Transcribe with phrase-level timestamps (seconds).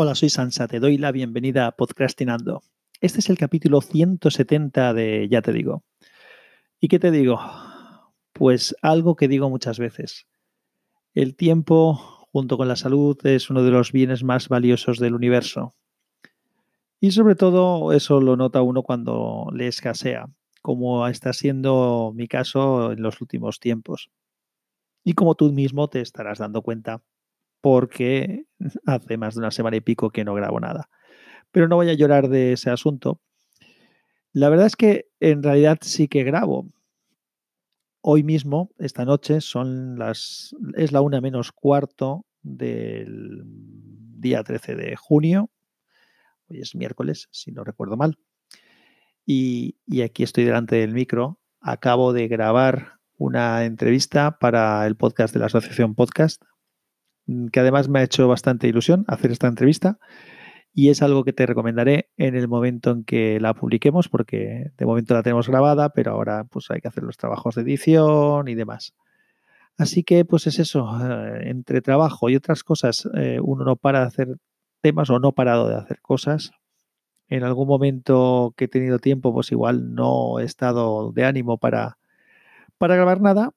[0.00, 2.62] Hola, soy Sansa, te doy la bienvenida a Podcastinando.
[3.00, 5.82] Este es el capítulo 170 de Ya te digo.
[6.78, 7.40] ¿Y qué te digo?
[8.32, 10.28] Pues algo que digo muchas veces.
[11.14, 11.96] El tiempo,
[12.30, 15.74] junto con la salud, es uno de los bienes más valiosos del universo.
[17.00, 20.26] Y sobre todo eso lo nota uno cuando le escasea,
[20.62, 24.12] como está siendo mi caso en los últimos tiempos.
[25.02, 27.02] Y como tú mismo te estarás dando cuenta
[27.60, 28.44] porque
[28.86, 30.88] hace más de una semana y pico que no grabo nada.
[31.50, 33.20] Pero no voy a llorar de ese asunto.
[34.32, 36.66] La verdad es que en realidad sí que grabo.
[38.00, 44.96] Hoy mismo, esta noche, son las, es la una menos cuarto del día 13 de
[44.96, 45.50] junio.
[46.48, 48.18] Hoy es miércoles, si no recuerdo mal.
[49.26, 51.40] Y, y aquí estoy delante del micro.
[51.60, 56.42] Acabo de grabar una entrevista para el podcast de la Asociación Podcast,
[57.52, 59.98] que además me ha hecho bastante ilusión hacer esta entrevista
[60.72, 64.86] y es algo que te recomendaré en el momento en que la publiquemos porque de
[64.86, 68.54] momento la tenemos grabada, pero ahora pues hay que hacer los trabajos de edición y
[68.54, 68.94] demás.
[69.76, 74.00] Así que pues es eso, eh, entre trabajo y otras cosas, eh, uno no para
[74.00, 74.36] de hacer
[74.80, 76.52] temas o no parado de hacer cosas.
[77.28, 81.98] En algún momento que he tenido tiempo, pues igual no he estado de ánimo para,
[82.78, 83.52] para grabar nada,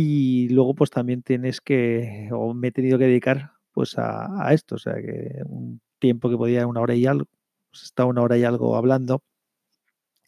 [0.00, 4.74] y luego, pues también tienes que, o me he tenido que dedicar pues a, esto,
[4.76, 7.26] o sea que un tiempo que podía una hora y algo,
[7.70, 9.22] pues está una hora y algo hablando.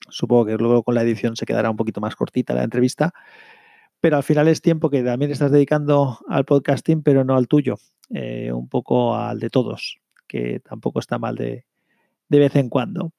[0.08, 3.12] Supongo que luego con la edición se quedará un poquito más cortita la entrevista,
[4.00, 7.76] pero al final es tiempo que también estás dedicando al podcasting, pero no al tuyo,
[8.10, 11.64] eh, un poco al de todos, que tampoco está mal de,
[12.28, 13.12] de vez en cuando.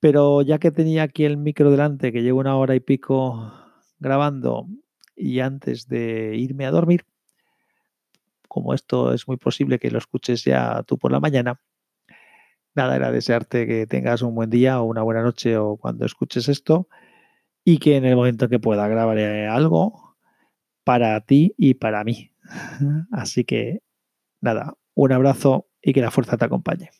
[0.00, 3.52] Pero ya que tenía aquí el micro delante, que llevo una hora y pico
[3.98, 4.66] grabando
[5.20, 7.04] y antes de irme a dormir,
[8.48, 11.60] como esto es muy posible que lo escuches ya tú por la mañana,
[12.74, 16.48] nada, era desearte que tengas un buen día o una buena noche o cuando escuches
[16.48, 16.88] esto
[17.64, 20.16] y que en el momento que pueda grabaré algo
[20.84, 22.32] para ti y para mí.
[23.12, 23.82] Así que
[24.40, 26.90] nada, un abrazo y que la fuerza te acompañe.